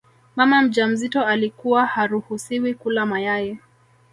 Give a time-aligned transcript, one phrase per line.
[0.35, 3.57] Mama mjamzito alikuwa haruhusiwi kula mayai